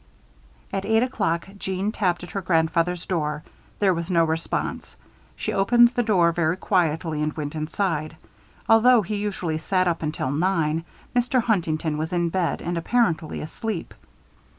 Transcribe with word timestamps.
At 0.73 0.83
eight 0.83 1.03
o 1.03 1.07
'clock, 1.07 1.47
Jeanne 1.59 1.91
tapped 1.91 2.23
at 2.23 2.31
her 2.31 2.41
grandfather's 2.41 3.05
door. 3.05 3.43
There 3.77 3.93
was 3.93 4.09
no 4.09 4.23
response. 4.25 4.95
She 5.35 5.53
opened 5.53 5.89
the 5.89 6.01
door 6.01 6.31
very 6.31 6.57
quietly 6.57 7.21
and 7.21 7.31
went 7.33 7.53
inside. 7.53 8.17
Although 8.67 9.03
he 9.03 9.17
usually 9.17 9.59
sat 9.59 9.87
up 9.87 10.01
until 10.01 10.31
nine, 10.31 10.85
Mr. 11.15 11.39
Huntington 11.43 11.99
was 11.99 12.11
in 12.11 12.29
bed 12.29 12.63
and 12.63 12.79
apparently 12.79 13.41
asleep. 13.41 13.93